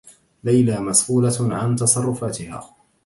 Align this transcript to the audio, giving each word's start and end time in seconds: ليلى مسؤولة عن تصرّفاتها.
ليلى 0.43 0.79
مسؤولة 0.79 1.55
عن 1.55 1.75
تصرّفاتها. 1.75 2.75